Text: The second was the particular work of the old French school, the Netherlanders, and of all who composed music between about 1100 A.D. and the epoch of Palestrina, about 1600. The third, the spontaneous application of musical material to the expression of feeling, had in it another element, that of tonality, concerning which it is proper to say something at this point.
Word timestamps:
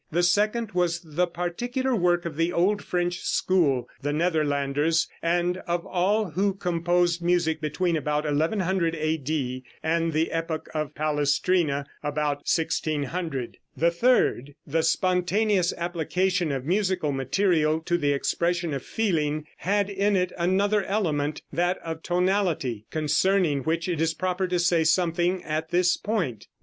The 0.11 0.23
second 0.23 0.71
was 0.71 0.99
the 1.03 1.27
particular 1.27 1.95
work 1.95 2.25
of 2.25 2.35
the 2.35 2.51
old 2.51 2.83
French 2.83 3.19
school, 3.19 3.87
the 4.01 4.11
Netherlanders, 4.11 5.07
and 5.21 5.57
of 5.67 5.85
all 5.85 6.31
who 6.31 6.55
composed 6.55 7.21
music 7.21 7.61
between 7.61 7.95
about 7.95 8.23
1100 8.23 8.95
A.D. 8.95 9.63
and 9.83 10.11
the 10.11 10.31
epoch 10.31 10.69
of 10.73 10.95
Palestrina, 10.95 11.85
about 12.01 12.37
1600. 12.51 13.59
The 13.77 13.91
third, 13.91 14.55
the 14.65 14.81
spontaneous 14.81 15.71
application 15.77 16.51
of 16.51 16.65
musical 16.65 17.11
material 17.11 17.79
to 17.81 17.95
the 17.95 18.11
expression 18.11 18.73
of 18.73 18.81
feeling, 18.81 19.45
had 19.57 19.87
in 19.87 20.15
it 20.15 20.31
another 20.35 20.83
element, 20.83 21.43
that 21.53 21.77
of 21.83 22.01
tonality, 22.01 22.87
concerning 22.89 23.59
which 23.59 23.87
it 23.87 24.01
is 24.01 24.15
proper 24.15 24.47
to 24.47 24.57
say 24.57 24.83
something 24.83 25.43
at 25.43 25.69
this 25.69 25.95
point. 25.95 26.47